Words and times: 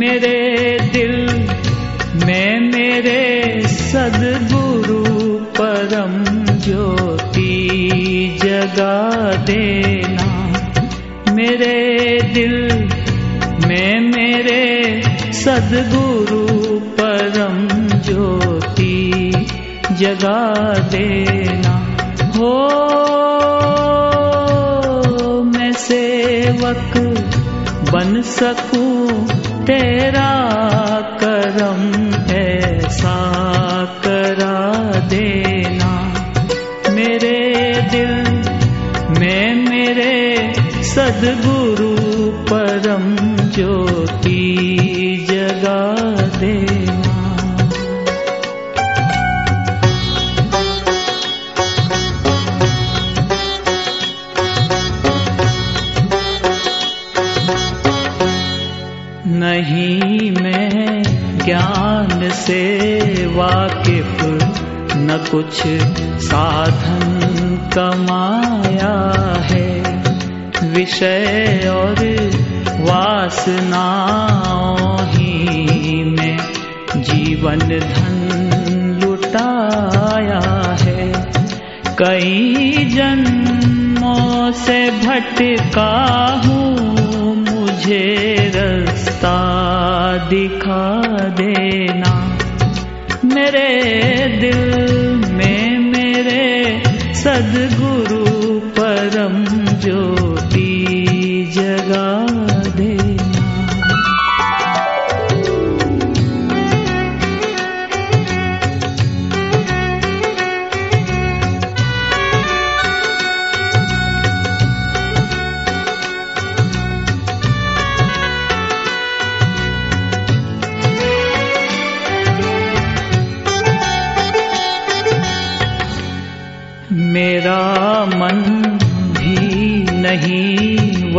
मेरे 0.00 0.78
दिल 0.92 1.26
में 2.26 2.60
मेरे 2.60 3.68
सदगुरु 3.68 5.04
परम 5.34 6.14
ज्योति 6.56 7.56
जगा 8.42 9.32
देना। 9.36 10.28
मेरे 11.34 12.18
दिल 12.34 12.54
में 13.68 14.00
मेरे 14.00 15.02
सदगुरु 15.32 16.80
परम 16.80 17.68
ज्योति 18.00 19.32
जगा 19.92 20.74
देना। 20.78 21.74
हो 22.36 22.54
मैं 25.42 25.72
सेवक 25.72 26.96
बन 27.92 28.22
सकूँ 28.22 29.39
तेरा 29.66 30.30
करम 31.24 32.14
ऐसा 32.34 33.18
करा 34.06 34.82
देना। 35.00 36.14
मेरे 36.90 37.38
दिल 37.90 38.14
में 39.20 39.54
मेरे 39.54 40.52
सदगुरु 40.84 41.96
परम 42.30 43.16
ज्योति। 43.50 44.79
नहीं 59.32 60.30
मैं 60.30 61.02
ज्ञान 61.44 62.30
से 62.30 63.26
वाकिफ, 63.26 64.22
न 64.96 65.26
कुछ 65.30 65.62
साधन 66.24 67.70
कमाया 67.74 69.12
है। 69.40 70.02
विषय 70.70 71.64
और 71.68 72.30
वासनाओं 72.80 75.06
ही 75.06 76.04
में 76.04 76.38
जीवन 76.96 77.58
धन 77.58 78.98
लुटाया 79.02 80.76
है। 80.80 81.32
कई 81.98 82.84
जन्मों 82.84 84.52
से 84.52 84.90
भटका 84.90 86.42
हूँ 86.46 86.89
मुझे 87.90 88.50
रास्ता 88.54 89.36
दिखा 90.28 90.84
देना। 91.38 92.12
मेरे 93.24 93.68
दिल 94.40 94.60
में 95.34 95.78
मेरे 95.78 96.46
सदगुरु 97.14 98.19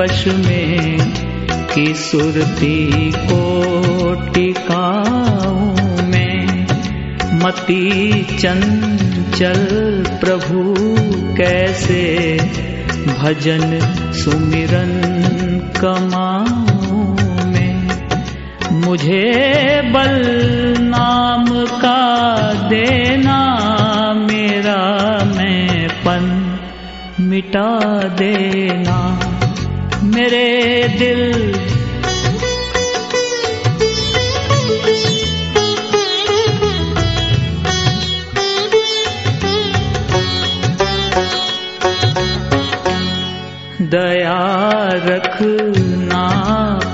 वश 0.00 0.26
में 0.26 0.98
कि 1.74 1.94
सुरती 1.94 3.12
को 3.12 3.62
टिकाऊं 4.32 6.02
में। 6.02 6.66
मती 7.32 8.22
चंचल 8.24 9.64
प्रभु 10.20 10.74
कैसे 11.36 12.36
भजन 13.06 13.80
सुमिरन 14.12 14.92
कमाऊं 15.80 17.46
में। 17.46 17.88
मुझे 18.72 19.82
बल 19.84 20.34
नाम 20.80 21.46
का 21.64 22.52
देना 22.68 23.38
मेरा 24.14 25.18
मैं 25.24 25.88
पन 25.88 26.56
मिटा 27.20 27.78
देना। 28.08 29.09
मेरे 30.20 30.88
दिल। 30.98 31.22
दया 31.22 31.62
रखना 44.92 46.24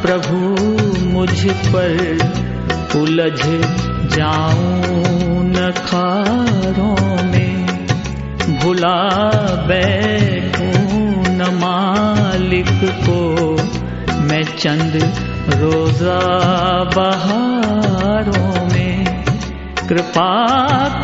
प्रभु 0.03 0.37
मुझ 1.07 1.47
पर 1.47 2.19
उलझ 2.97 3.43
जाऊँ 4.17 5.45
न 5.45 5.73
में। 7.25 7.67
भुला 8.61 8.99
बैठूं 9.69 10.86
मालिक 12.47 12.81
को 13.07 13.21
मैं 14.21 14.43
चंद 14.59 14.93
रोजा 15.61 16.19
बहारों 16.97 18.67
में 18.67 19.25
कृपा 19.89 20.35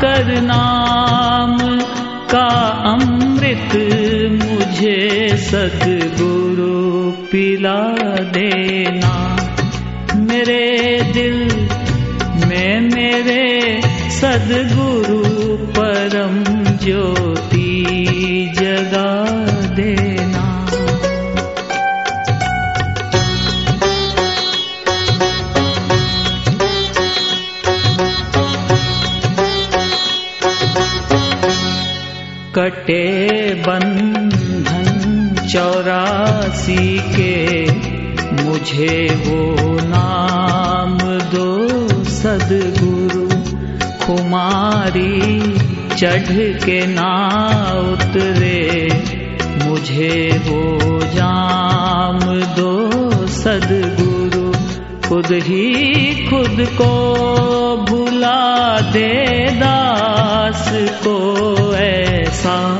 कर 0.00 0.40
नाम 0.42 1.58
का 2.30 2.46
अमृत 2.92 3.74
मुझे 4.44 4.98
सदगुरु 5.50 7.10
पिला 7.32 7.80
देना। 8.38 9.14
मेरे 10.16 10.64
दिल 11.12 11.38
में 12.48 12.80
मेरे 12.80 13.44
सदगुरु 14.20 15.22
परम 15.78 16.36
ज्योति 16.76 17.41
कटे 32.62 33.04
बंधन 33.66 35.34
चौरासी 35.52 36.98
के, 37.14 37.64
मुझे 38.42 38.98
वो 39.24 39.40
नाम 39.88 40.98
दो 41.32 41.48
सदगुरु 42.04 43.26
कुमारी 44.04 45.40
चढ़ 45.96 46.30
के 46.64 46.86
ना 46.86 47.10
उतरे, 47.92 48.62
मुझे 49.64 50.14
वो 50.38 50.62
जाम 51.14 52.20
दो 52.56 52.72
सदगुरु 53.26 54.11
खुद 55.12 55.32
ही 55.32 55.64
खुद 56.26 56.56
को 56.60 56.90
भुला 57.88 58.80
दे 58.80 59.46
दास 59.50 60.70
को 60.74 61.16
ऐसा 61.74 62.78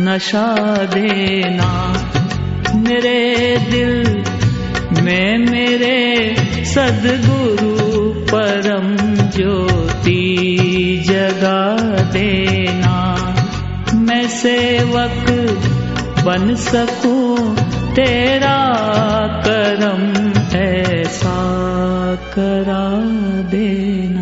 नशा 0.00 0.56
देना। 0.84 1.92
मेरे 2.74 3.56
दिल 3.70 4.24
में 5.04 5.38
मेरे 5.38 6.34
सदगुरु 6.64 8.08
परम 8.08 8.96
ज्योति 9.30 10.24
जगा 11.06 11.76
देना। 12.02 12.96
मैं 13.94 14.28
सेवक 14.28 15.24
बन 16.24 16.54
सकूँ, 16.54 17.56
तेरा 17.94 18.58
करम 19.46 20.22
ऐसा 20.56 21.41
करा 22.16 22.90
देना। 23.50 24.21